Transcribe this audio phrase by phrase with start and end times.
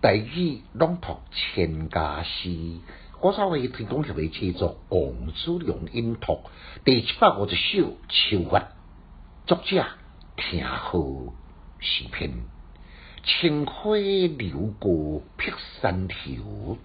[0.00, 2.78] 第二朗读千家诗，
[3.20, 6.38] 我稍微推广协会制作王子良音读
[6.84, 8.68] 第七百五十首秋月，
[9.44, 9.84] 作者
[10.36, 11.00] 听好
[11.80, 12.30] 诗篇，
[13.24, 16.78] 清溪流过碧山头，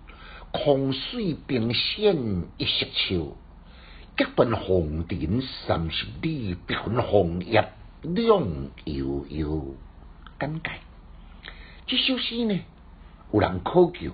[0.52, 2.16] 空水冰线
[2.58, 3.38] 一色秋。
[4.18, 7.64] 隔断红尘三十里，别分红叶
[8.02, 9.76] 两悠悠。
[10.40, 10.72] 简介，
[11.86, 12.60] 这首诗呢，
[13.34, 14.12] 有人考究，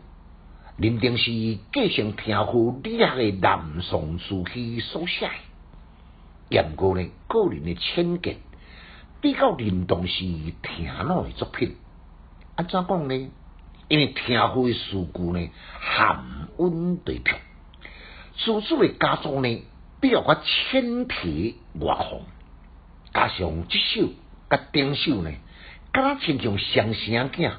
[0.77, 5.29] 认定是继承天父厉害的南宋时期所写。
[6.47, 8.37] 严过呢，个人的浅见，
[9.19, 10.23] 比较认同是
[10.61, 11.75] 天老的作品。
[12.55, 13.29] 安怎讲呢？
[13.89, 15.49] 因为天父的事故呢，
[15.81, 16.23] 含
[16.55, 17.35] 温对平，
[18.37, 19.63] 自主的家族呢。
[19.99, 22.21] 比如我千提外行，
[23.13, 24.07] 加上这首
[24.49, 25.31] 甲顶首呢，
[25.91, 27.51] 敢若亲像双生囝，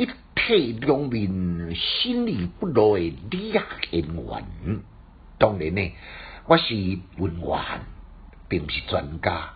[0.00, 4.80] 一体两面，心理不落的李亚演员。
[5.36, 5.92] 当然呢，
[6.46, 6.74] 我是
[7.18, 7.82] 文员，
[8.48, 9.50] 并不是专家，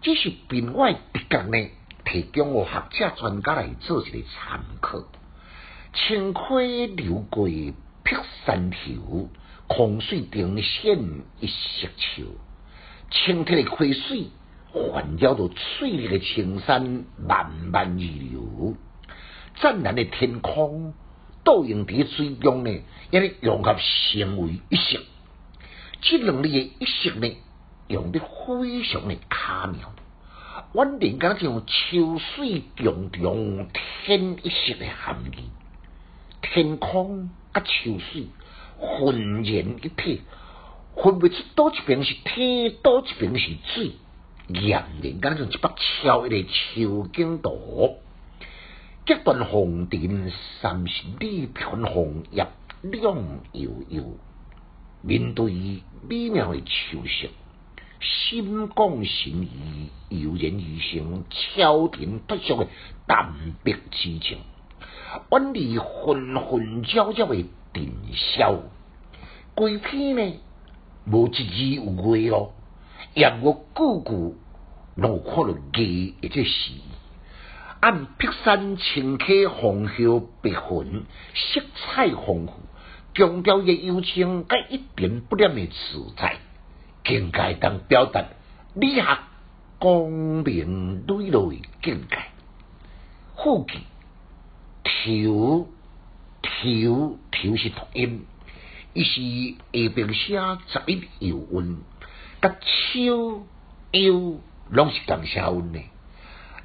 [0.00, 1.70] 只是凭我直觉呢，
[2.06, 5.02] 提供我学者专家来做一个参考。
[5.92, 9.28] 清溪流过碧山头。
[9.68, 10.98] 空水定线
[11.38, 12.24] 一色秋，
[13.08, 14.26] 清澈的溪水
[14.72, 18.74] 环绕着翠绿的青山，漫漫而流。
[19.60, 20.94] 湛蓝的天空
[21.44, 25.00] 倒映伫水中呢，也咧融合成为一色。
[26.00, 27.36] 这两日的一色呢，
[27.88, 29.92] 用得非常的巧妙。
[30.72, 35.50] 完全敢像秋水共中天一色的含义。
[36.42, 38.26] 天空甲秋水。
[38.82, 40.22] 浑然一体，
[40.96, 43.92] 分不出倒一边是天，倒一边是水，
[44.48, 47.98] 俨然敢像一把超一个秋景图。
[49.10, 50.30] 隔断红尘
[50.60, 52.46] 三十里，片红叶
[52.80, 53.16] 两
[53.50, 54.04] 悠悠。
[55.02, 57.28] 面对美妙的秋色，
[58.00, 62.68] 心光神怡，悠然于生，超尘脱俗的
[63.08, 64.38] 淡泊之情，
[65.32, 67.44] 远离纷纷扰扰的。
[67.74, 68.60] 尘嚣，
[69.56, 70.40] 规篇呢
[71.06, 72.52] 无一字有味咯，
[73.14, 74.34] 也无句句
[74.94, 76.72] 让我看到字，或者是
[77.80, 81.04] 按碧山青溪红袖白云，
[81.34, 82.52] 色彩丰富，
[83.14, 86.36] 强调嘅幽情，甲一点不念的自在，
[87.04, 88.24] 境界当表达
[88.74, 89.18] 理学
[89.78, 92.16] 光明磊落的境界，
[93.36, 93.78] 副句
[94.84, 95.66] 条。
[96.42, 98.26] 头头是读音，
[98.92, 101.78] 伊是下边写十一有韵，
[102.42, 103.46] 甲秋
[103.92, 105.80] 幽拢是同声韵呢。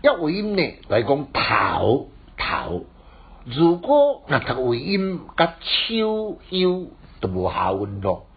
[0.06, 2.86] 一尾音呢来讲头头，
[3.44, 8.28] 如果那读尾音甲秋幽都无效韵咯。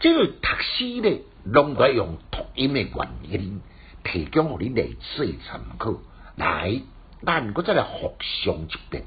[0.00, 3.62] 即个读诗呢，拢在用读音的原因，
[4.04, 4.86] 提供互你来
[5.16, 5.94] 做参考。
[6.36, 6.82] 来，
[7.24, 8.12] 咱搁再来复
[8.44, 9.04] 诵一遍。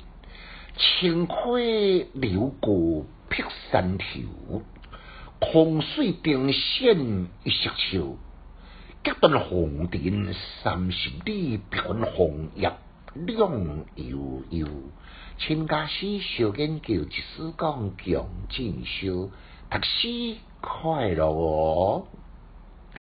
[0.76, 4.64] 清溪流过碧山头，
[5.40, 8.18] 空水定线一色秋。
[9.04, 12.72] 隔断红尘三十里，别分红叶
[13.14, 14.68] 两悠悠。
[15.38, 19.30] 请家师小研究，一丝讲强进修，
[19.70, 22.08] 读书快乐哦。